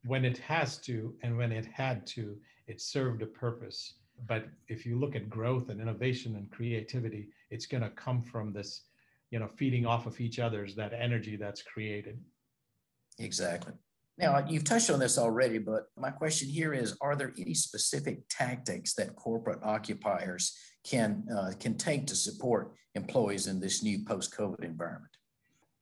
when 0.04 0.22
it 0.22 0.36
has 0.36 0.76
to 0.82 1.14
and 1.22 1.38
when 1.38 1.50
it 1.50 1.64
had 1.64 2.06
to, 2.08 2.36
it 2.66 2.78
served 2.78 3.22
a 3.22 3.26
purpose. 3.26 3.94
But 4.28 4.48
if 4.68 4.84
you 4.84 4.98
look 5.00 5.16
at 5.16 5.30
growth 5.30 5.70
and 5.70 5.80
innovation 5.80 6.36
and 6.36 6.50
creativity, 6.50 7.28
it's 7.48 7.64
going 7.64 7.84
to 7.84 7.88
come 7.88 8.22
from 8.22 8.52
this, 8.52 8.82
you 9.30 9.38
know, 9.38 9.48
feeding 9.48 9.86
off 9.86 10.04
of 10.04 10.20
each 10.20 10.38
other's 10.38 10.74
that 10.74 10.92
energy 10.92 11.36
that's 11.36 11.62
created. 11.62 12.18
Exactly. 13.18 13.72
Now, 14.18 14.44
you've 14.46 14.64
touched 14.64 14.90
on 14.90 14.98
this 14.98 15.16
already, 15.16 15.56
but 15.56 15.84
my 15.96 16.10
question 16.10 16.50
here 16.50 16.74
is 16.74 16.98
Are 17.00 17.16
there 17.16 17.32
any 17.38 17.54
specific 17.54 18.24
tactics 18.28 18.92
that 18.96 19.16
corporate 19.16 19.60
occupiers 19.62 20.54
can, 20.86 21.24
uh, 21.34 21.52
can 21.58 21.78
take 21.78 22.06
to 22.08 22.14
support 22.14 22.74
employees 22.94 23.46
in 23.46 23.58
this 23.58 23.82
new 23.82 24.04
post 24.04 24.36
COVID 24.36 24.62
environment? 24.62 25.16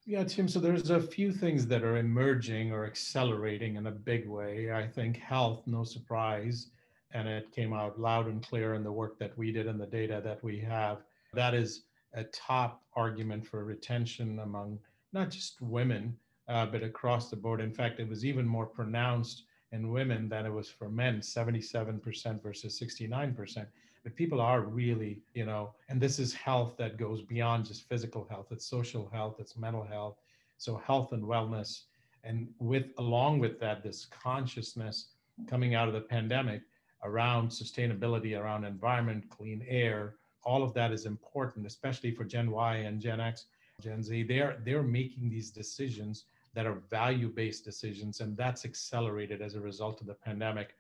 Yeah, 0.05 0.25
Tim. 0.25 0.49
So 0.49 0.59
there's 0.59 0.91
a 0.91 1.01
few 1.01 1.33
things 1.33 1.67
that 1.69 1.85
are 1.85 1.97
emerging 1.97 2.73
or 2.73 2.87
accelerating 2.87 3.77
in 3.77 3.87
a 3.87 3.93
big 3.93 4.29
way. 4.29 4.73
I 4.73 4.85
think 4.85 5.17
health, 5.19 5.63
no 5.67 5.85
surprise, 5.85 6.71
and 7.13 7.29
it 7.29 7.53
came 7.53 7.73
out 7.73 8.01
loud 8.01 8.27
and 8.27 8.45
clear 8.45 8.75
in 8.75 8.83
the 8.83 8.91
work 8.91 9.17
that 9.21 9.37
we 9.39 9.53
did 9.53 9.69
and 9.69 9.81
the 9.81 9.87
data 9.87 10.21
that 10.25 10.43
we 10.43 10.59
have. 10.59 11.03
That 11.35 11.55
is 11.55 11.85
a 12.15 12.25
top 12.25 12.83
argument 12.97 13.47
for 13.47 13.65
retention 13.65 14.41
among 14.41 14.81
not 15.13 15.31
just 15.31 15.63
women, 15.63 16.17
uh, 16.49 16.67
but 16.67 16.83
across 16.83 17.31
the 17.31 17.37
board. 17.37 17.61
In 17.61 17.73
fact, 17.73 18.01
it 18.01 18.09
was 18.09 18.25
even 18.25 18.47
more 18.47 18.67
pronounced 18.67 19.45
in 19.71 19.93
women 19.93 20.29
than 20.29 20.47
it 20.47 20.53
was 20.53 20.69
for 20.69 20.89
men 20.89 21.21
77% 21.21 22.43
versus 22.43 22.81
69% 22.81 23.67
but 24.03 24.17
people 24.17 24.41
are 24.41 24.63
really, 24.63 25.23
you 25.35 25.47
know, 25.47 25.75
and 25.89 26.01
this 26.01 26.19
is 26.19 26.33
health 26.35 26.77
that 26.79 26.97
goes 26.97 27.23
beyond 27.23 27.67
just 27.67 27.89
physical 27.89 28.27
health. 28.29 28.49
It's 28.51 28.67
social 28.67 29.09
health, 29.13 29.37
it's 29.39 29.57
mental 29.57 29.85
health. 29.85 30.17
So 30.59 30.77
health 30.77 31.13
and 31.13 31.23
wellness. 31.23 31.83
And 32.25 32.49
with 32.59 32.87
along 32.99 33.39
with 33.41 33.59
that, 33.61 33.83
this 33.83 34.07
consciousness 34.07 35.07
coming 35.47 35.75
out 35.75 35.89
of 35.89 35.95
the 35.95 36.01
pandemic 36.01 36.63
around 37.05 37.49
sustainability, 37.49 38.39
around 38.39 38.65
environment, 38.65 39.29
clean 39.29 39.65
air, 39.69 40.15
all 40.45 40.63
of 40.63 40.75
that 40.75 40.93
is 40.93 41.07
important, 41.07 41.67
especially 41.67 42.13
for 42.13 42.25
Gen 42.25 42.51
Y 42.51 42.77
and 42.77 43.01
Gen 43.01 43.21
X, 43.21 43.47
Gen 43.81 44.03
Z. 44.03 44.25
They're 44.25 44.59
they're 44.65 44.83
making 44.83 45.29
these 45.29 45.51
decisions 45.51 46.25
that 46.55 46.67
are 46.67 46.83
value-based 46.91 47.65
decisions, 47.65 48.21
and 48.21 48.37
that's 48.37 48.65
accelerated 48.65 49.41
as 49.41 49.55
a 49.55 49.61
result 49.61 50.01
of 50.01 50.07
the 50.07 50.15
pandemic 50.15 50.75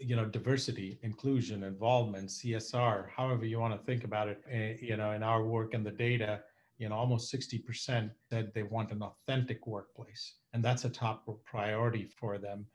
you 0.00 0.16
know 0.16 0.24
diversity 0.24 0.98
inclusion 1.02 1.62
involvement 1.62 2.28
csr 2.28 3.08
however 3.14 3.44
you 3.44 3.60
want 3.60 3.72
to 3.72 3.86
think 3.86 4.04
about 4.04 4.28
it 4.28 4.42
eh, 4.50 4.74
you 4.80 4.96
know 4.96 5.12
in 5.12 5.22
our 5.22 5.44
work 5.44 5.74
and 5.74 5.84
the 5.84 5.90
data 5.90 6.40
you 6.80 6.88
know 6.88 6.96
almost 6.96 7.32
60% 7.32 8.10
said 8.30 8.50
they 8.54 8.62
want 8.62 8.90
an 8.90 9.02
authentic 9.02 9.66
workplace 9.66 10.34
and 10.54 10.64
that's 10.64 10.84
a 10.84 10.90
top 10.90 11.28
priority 11.44 12.08
for 12.18 12.38
them. 12.38 12.66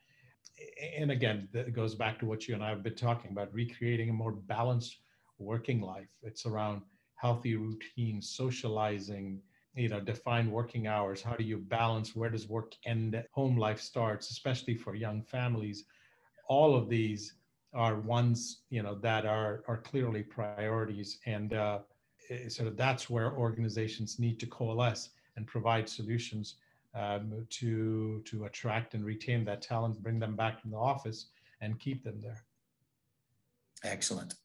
And 0.98 1.12
again 1.12 1.50
that 1.52 1.74
goes 1.74 1.96
back 1.96 2.20
to 2.20 2.26
what 2.26 2.48
you 2.48 2.54
and 2.54 2.64
i 2.64 2.70
have 2.70 2.84
been 2.84 2.96
talking 2.96 3.32
about 3.32 3.54
recreating 3.54 4.10
a 4.10 4.14
more 4.14 4.32
balanced 4.32 4.98
working 5.38 5.82
life. 5.82 6.14
It's 6.22 6.46
around 6.46 6.84
healthy 7.16 7.56
routines 7.56 8.30
socializing 8.30 9.42
you 9.76 9.90
know 9.90 10.00
define 10.00 10.52
working 10.52 10.88
hours. 10.88 11.22
How 11.22 11.36
do 11.36 11.44
you 11.44 11.58
balance? 11.58 12.16
Where 12.16 12.30
does 12.30 12.48
work 12.48 12.74
end? 12.86 13.22
Home 13.32 13.58
life 13.58 13.82
starts 13.82 14.30
especially 14.30 14.76
for 14.76 14.96
young 14.96 15.24
families 15.24 15.84
all 16.48 16.76
of 16.76 16.90
these 16.90 17.34
are 17.74 18.00
ones 18.00 18.62
you 18.70 18.82
know 18.82 18.96
that 18.96 19.26
are 19.26 19.64
are 19.68 19.78
clearly 19.78 20.24
priorities. 20.24 21.20
And 21.26 21.54
uh, 21.54 21.80
sort 22.48 22.68
of 22.68 22.78
that's 22.78 23.10
where 23.10 23.34
organizations 23.34 24.20
need 24.20 24.40
to 24.40 24.48
coalesce 24.48 25.10
and 25.36 25.46
provide 25.46 25.88
solutions 25.90 26.56
um, 26.96 27.46
to 27.50 28.22
to 28.26 28.46
attract 28.46 28.94
and 28.94 29.04
retain 29.06 29.44
that 29.46 29.62
talent 29.62 30.02
bring 30.02 30.20
them 30.20 30.36
back 30.36 30.62
in 30.64 30.72
the 30.72 30.78
office 30.78 31.28
and 31.62 31.80
keep 31.80 32.04
them 32.04 32.20
there. 32.22 32.44
Excellent. 33.84 34.36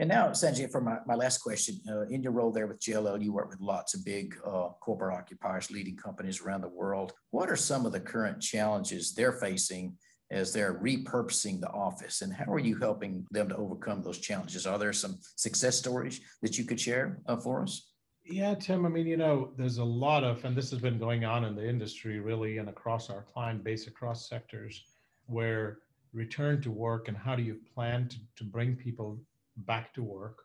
And 0.00 0.08
now 0.08 0.30
sanjay 0.30 0.70
for 0.70 0.80
my, 0.80 0.98
my 1.06 1.14
last 1.14 1.38
question 1.38 1.76
uh, 1.88 2.02
in 2.06 2.20
your 2.20 2.32
role 2.32 2.50
there 2.50 2.66
with 2.66 2.80
jll 2.80 3.22
you 3.22 3.32
work 3.32 3.48
with 3.48 3.60
lots 3.60 3.94
of 3.94 4.04
big 4.04 4.36
uh, 4.44 4.70
corporate 4.80 5.16
occupiers 5.16 5.70
leading 5.70 5.96
companies 5.96 6.40
around 6.40 6.62
the 6.62 6.68
world. 6.68 7.12
What 7.30 7.48
are 7.48 7.56
some 7.56 7.86
of 7.86 7.92
the 7.92 8.00
current 8.00 8.42
challenges 8.42 9.14
they're 9.14 9.32
facing 9.32 9.96
as 10.34 10.52
they're 10.52 10.74
repurposing 10.74 11.60
the 11.60 11.70
office 11.70 12.22
and 12.22 12.32
how 12.32 12.52
are 12.52 12.58
you 12.58 12.76
helping 12.76 13.26
them 13.30 13.48
to 13.48 13.56
overcome 13.56 14.02
those 14.02 14.18
challenges? 14.18 14.66
Are 14.66 14.78
there 14.78 14.92
some 14.92 15.18
success 15.36 15.78
stories 15.78 16.20
that 16.42 16.58
you 16.58 16.64
could 16.64 16.80
share 16.80 17.20
uh, 17.26 17.36
for 17.36 17.62
us? 17.62 17.90
Yeah 18.26 18.54
tim 18.54 18.86
i 18.86 18.88
mean 18.88 19.06
you 19.06 19.18
know 19.18 19.50
there's 19.58 19.76
a 19.76 19.84
lot 19.84 20.24
of 20.24 20.42
and 20.46 20.56
this 20.56 20.70
has 20.70 20.80
been 20.80 20.98
going 20.98 21.26
on 21.26 21.44
in 21.44 21.54
the 21.54 21.68
industry 21.68 22.20
really 22.20 22.56
and 22.56 22.70
across 22.70 23.10
our 23.10 23.20
client 23.20 23.62
base 23.62 23.86
across 23.86 24.30
sectors 24.30 24.82
where 25.26 25.80
return 26.14 26.62
to 26.62 26.70
work 26.70 27.08
and 27.08 27.16
how 27.16 27.34
do 27.36 27.42
you 27.42 27.58
plan 27.74 28.08
to, 28.08 28.16
to 28.36 28.44
bring 28.44 28.76
people 28.76 29.18
back 29.58 29.92
to 29.94 30.02
work? 30.02 30.44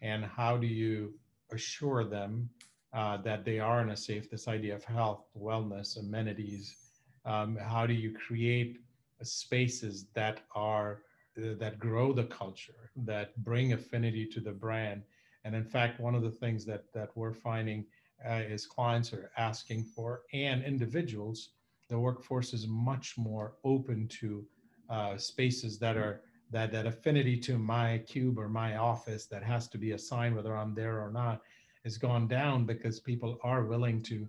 And 0.00 0.24
how 0.24 0.56
do 0.56 0.66
you 0.66 1.12
assure 1.52 2.04
them 2.04 2.48
uh, 2.94 3.18
that 3.18 3.44
they 3.44 3.58
are 3.58 3.82
in 3.82 3.90
a 3.90 3.96
safe 3.96 4.30
this 4.30 4.48
idea 4.48 4.74
of 4.74 4.84
health 4.84 5.24
wellness 5.36 5.98
amenities 5.98 6.76
um, 7.24 7.56
how 7.56 7.86
do 7.86 7.92
you 7.92 8.12
create 8.12 8.78
spaces 9.24 10.06
that 10.14 10.40
are 10.54 11.02
that 11.36 11.78
grow 11.78 12.12
the 12.12 12.24
culture 12.24 12.90
that 12.96 13.36
bring 13.44 13.72
affinity 13.72 14.26
to 14.26 14.40
the 14.40 14.52
brand. 14.52 15.02
And 15.44 15.54
in 15.54 15.64
fact 15.64 16.00
one 16.00 16.14
of 16.14 16.22
the 16.22 16.30
things 16.30 16.64
that 16.66 16.92
that 16.92 17.10
we're 17.14 17.32
finding 17.32 17.86
uh, 18.28 18.42
is 18.48 18.66
clients 18.66 19.12
are 19.12 19.30
asking 19.36 19.84
for 19.84 20.22
and 20.32 20.62
individuals 20.64 21.50
the 21.88 21.98
workforce 21.98 22.54
is 22.54 22.66
much 22.68 23.18
more 23.18 23.54
open 23.64 24.06
to 24.08 24.44
uh, 24.88 25.16
spaces 25.16 25.78
that 25.78 25.96
are 25.96 26.22
that 26.50 26.72
that 26.72 26.86
affinity 26.86 27.36
to 27.36 27.58
my 27.58 27.98
cube 28.06 28.38
or 28.38 28.48
my 28.48 28.76
office 28.76 29.26
that 29.26 29.42
has 29.42 29.68
to 29.68 29.78
be 29.78 29.92
assigned 29.92 30.34
whether 30.34 30.56
i'm 30.56 30.74
there 30.74 31.00
or 31.00 31.10
not 31.10 31.42
has 31.84 31.96
gone 31.96 32.28
down 32.28 32.64
because 32.64 33.00
people 33.00 33.38
are 33.42 33.64
willing 33.64 34.02
to 34.02 34.28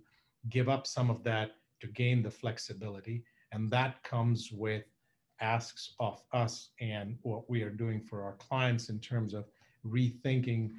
give 0.49 0.69
up 0.69 0.87
some 0.87 1.09
of 1.09 1.23
that 1.23 1.51
to 1.79 1.87
gain 1.87 2.21
the 2.23 2.31
flexibility 2.31 3.23
and 3.51 3.69
that 3.71 4.01
comes 4.03 4.51
with 4.51 4.83
asks 5.41 5.93
of 5.99 6.21
us 6.33 6.69
and 6.79 7.17
what 7.23 7.49
we 7.49 7.63
are 7.63 7.69
doing 7.69 7.99
for 7.99 8.23
our 8.23 8.33
clients 8.33 8.89
in 8.89 8.99
terms 8.99 9.33
of 9.33 9.45
rethinking 9.85 10.71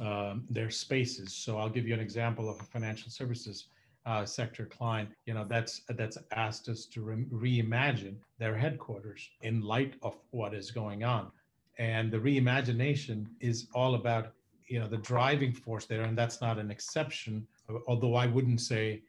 um, 0.00 0.44
their 0.50 0.70
spaces. 0.70 1.32
So 1.32 1.58
I'll 1.58 1.70
give 1.70 1.86
you 1.86 1.94
an 1.94 2.00
example 2.00 2.50
of 2.50 2.60
a 2.60 2.64
financial 2.64 3.10
services 3.10 3.68
uh, 4.06 4.24
sector 4.24 4.66
client. 4.66 5.08
You 5.26 5.34
know, 5.34 5.44
that's 5.48 5.82
that's 5.88 6.18
asked 6.32 6.68
us 6.68 6.86
to 6.86 7.02
re- 7.02 7.26
reimagine 7.32 8.16
their 8.38 8.56
headquarters 8.56 9.28
in 9.42 9.60
light 9.62 9.94
of 10.02 10.16
what 10.30 10.54
is 10.54 10.70
going 10.70 11.04
on, 11.04 11.30
and 11.78 12.10
the 12.10 12.18
reimagination 12.18 13.26
is 13.40 13.68
all 13.74 13.94
about 13.94 14.32
you 14.66 14.78
know 14.78 14.88
the 14.88 14.98
driving 14.98 15.52
force 15.52 15.86
there, 15.86 16.02
and 16.02 16.16
that's 16.16 16.40
not 16.40 16.58
an 16.58 16.70
exception. 16.70 17.46
Although 17.86 18.14
I 18.14 18.26
wouldn't 18.26 18.60
say 18.60 19.02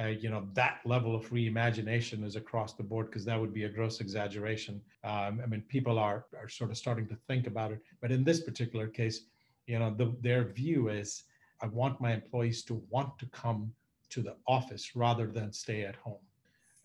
uh, 0.00 0.06
you 0.06 0.28
know 0.28 0.48
that 0.54 0.80
level 0.84 1.14
of 1.14 1.28
reimagination 1.30 2.24
is 2.24 2.36
across 2.36 2.74
the 2.74 2.82
board 2.82 3.06
because 3.06 3.24
that 3.24 3.40
would 3.40 3.54
be 3.54 3.64
a 3.64 3.68
gross 3.68 4.00
exaggeration. 4.00 4.80
Um, 5.04 5.40
I 5.42 5.46
mean, 5.46 5.62
people 5.68 5.98
are 5.98 6.26
are 6.36 6.48
sort 6.48 6.70
of 6.70 6.76
starting 6.76 7.06
to 7.08 7.16
think 7.28 7.46
about 7.46 7.72
it, 7.72 7.80
but 8.00 8.10
in 8.10 8.24
this 8.24 8.40
particular 8.40 8.88
case, 8.88 9.26
you 9.66 9.78
know, 9.78 9.94
the, 9.96 10.14
their 10.20 10.44
view 10.44 10.88
is, 10.88 11.24
I 11.62 11.66
want 11.66 12.00
my 12.00 12.12
employees 12.12 12.62
to 12.64 12.82
want 12.90 13.18
to 13.18 13.26
come 13.26 13.72
to 14.10 14.22
the 14.22 14.36
office 14.46 14.94
rather 14.94 15.26
than 15.26 15.52
stay 15.52 15.82
at 15.84 15.96
home. 15.96 16.18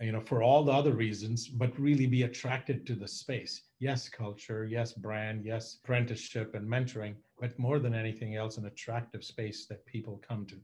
You 0.02 0.14
know, 0.14 0.22
for 0.22 0.42
all 0.42 0.64
the 0.64 0.72
other 0.72 0.94
reasons, 0.94 1.50
but 1.50 1.78
really 1.78 2.08
be 2.08 2.24
attracted 2.24 2.88
to 2.88 2.96
the 2.96 3.08
space. 3.08 3.64
Yes, 3.80 4.08
culture. 4.08 4.66
Yes, 4.66 4.94
brand. 4.94 5.44
Yes, 5.44 5.78
apprenticeship 5.84 6.56
and 6.56 6.66
mentoring. 6.66 7.16
But 7.38 7.60
more 7.60 7.80
than 7.80 7.94
anything 7.94 8.38
else, 8.38 8.56
an 8.56 8.66
attractive 8.66 9.26
space 9.26 9.66
that 9.66 9.86
people 9.86 10.24
come 10.26 10.46
to. 10.46 10.56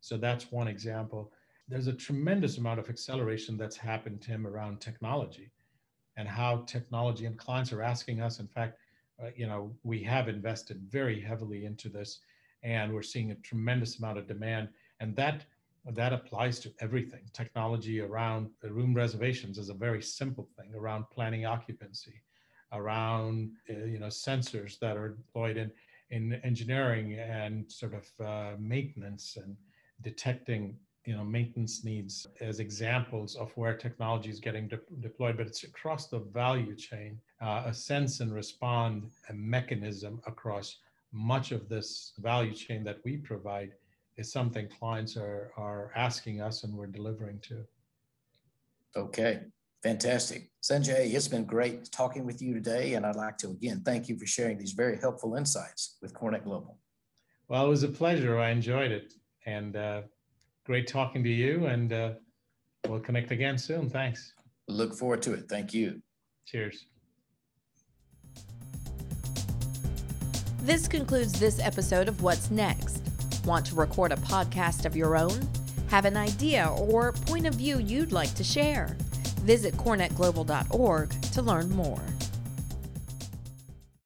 So 0.00 0.16
that's 0.16 0.52
one 0.52 0.68
example 0.68 1.32
there's 1.68 1.86
a 1.86 1.92
tremendous 1.92 2.58
amount 2.58 2.78
of 2.78 2.88
acceleration 2.88 3.56
that's 3.56 3.76
happened, 3.76 4.20
Tim, 4.20 4.46
around 4.46 4.80
technology 4.80 5.50
and 6.16 6.28
how 6.28 6.58
technology 6.66 7.26
and 7.26 7.36
clients 7.36 7.72
are 7.72 7.82
asking 7.82 8.20
us. 8.20 8.38
In 8.38 8.46
fact, 8.46 8.78
uh, 9.22 9.30
you 9.34 9.46
know, 9.46 9.74
we 9.82 10.02
have 10.02 10.28
invested 10.28 10.80
very 10.88 11.20
heavily 11.20 11.64
into 11.64 11.88
this 11.88 12.20
and 12.62 12.92
we're 12.92 13.02
seeing 13.02 13.30
a 13.30 13.36
tremendous 13.36 13.98
amount 13.98 14.18
of 14.18 14.26
demand. 14.26 14.68
And 15.00 15.14
that 15.16 15.44
that 15.92 16.14
applies 16.14 16.58
to 16.60 16.72
everything. 16.80 17.20
Technology 17.34 18.00
around 18.00 18.48
room 18.62 18.94
reservations 18.94 19.58
is 19.58 19.68
a 19.68 19.74
very 19.74 20.00
simple 20.00 20.48
thing 20.56 20.74
around 20.74 21.04
planning 21.10 21.44
occupancy, 21.44 22.22
around 22.72 23.50
uh, 23.68 23.84
you 23.84 23.98
know 23.98 24.06
sensors 24.06 24.78
that 24.78 24.96
are 24.96 25.10
deployed 25.10 25.58
in 25.58 25.70
in 26.10 26.40
engineering 26.42 27.18
and 27.18 27.70
sort 27.70 27.92
of 27.92 28.26
uh, 28.26 28.56
maintenance 28.58 29.36
and 29.36 29.56
detecting 30.00 30.76
you 31.04 31.14
know 31.14 31.24
maintenance 31.24 31.84
needs 31.84 32.26
as 32.40 32.60
examples 32.60 33.36
of 33.36 33.52
where 33.56 33.76
technology 33.76 34.30
is 34.30 34.40
getting 34.40 34.68
de- 34.68 34.78
deployed 35.00 35.36
but 35.36 35.46
it's 35.46 35.64
across 35.64 36.08
the 36.08 36.18
value 36.18 36.74
chain 36.74 37.18
uh, 37.42 37.64
a 37.66 37.74
sense 37.74 38.20
and 38.20 38.32
respond 38.32 39.10
a 39.28 39.34
mechanism 39.34 40.20
across 40.26 40.78
much 41.12 41.52
of 41.52 41.68
this 41.68 42.12
value 42.18 42.54
chain 42.54 42.82
that 42.82 42.98
we 43.04 43.16
provide 43.16 43.72
is 44.16 44.32
something 44.32 44.68
clients 44.68 45.16
are 45.16 45.52
are 45.56 45.92
asking 45.94 46.40
us 46.40 46.64
and 46.64 46.72
we're 46.74 46.86
delivering 46.86 47.38
to. 47.40 47.64
Okay 48.96 49.40
fantastic. 49.82 50.50
Sanjay 50.62 51.12
it's 51.12 51.28
been 51.28 51.44
great 51.44 51.92
talking 51.92 52.24
with 52.24 52.40
you 52.40 52.54
today 52.54 52.94
and 52.94 53.04
i'd 53.04 53.16
like 53.16 53.36
to 53.36 53.50
again 53.50 53.82
thank 53.84 54.08
you 54.08 54.16
for 54.18 54.24
sharing 54.24 54.56
these 54.56 54.72
very 54.72 54.96
helpful 54.96 55.34
insights 55.34 55.98
with 56.00 56.14
CoreNet 56.14 56.44
Global. 56.44 56.78
Well 57.48 57.66
it 57.66 57.68
was 57.68 57.82
a 57.82 57.88
pleasure. 57.88 58.38
I 58.38 58.50
enjoyed 58.50 58.90
it. 58.90 59.12
And 59.44 59.76
uh, 59.76 60.02
great 60.64 60.86
talking 60.86 61.22
to 61.22 61.30
you, 61.30 61.66
and 61.66 61.92
uh, 61.92 62.12
we'll 62.88 63.00
connect 63.00 63.30
again 63.30 63.58
soon. 63.58 63.88
Thanks. 63.90 64.32
Look 64.68 64.94
forward 64.94 65.22
to 65.22 65.34
it. 65.34 65.48
Thank 65.48 65.74
you. 65.74 66.00
Cheers. 66.46 66.86
This 70.62 70.88
concludes 70.88 71.38
this 71.38 71.60
episode 71.60 72.08
of 72.08 72.22
What's 72.22 72.50
Next. 72.50 73.02
Want 73.44 73.66
to 73.66 73.74
record 73.74 74.12
a 74.12 74.16
podcast 74.16 74.86
of 74.86 74.96
your 74.96 75.16
own? 75.16 75.38
Have 75.88 76.06
an 76.06 76.16
idea 76.16 76.74
or 76.78 77.12
point 77.12 77.46
of 77.46 77.54
view 77.54 77.78
you'd 77.78 78.12
like 78.12 78.34
to 78.34 78.44
share? 78.44 78.96
Visit 79.42 79.74
corenetglobal.org 79.74 81.10
to 81.10 81.42
learn 81.42 81.68
more. 81.68 82.00